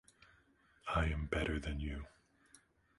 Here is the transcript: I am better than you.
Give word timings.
I 0.95 1.05
am 1.09 1.27
better 1.27 1.59
than 1.59 1.79
you. 1.79 2.07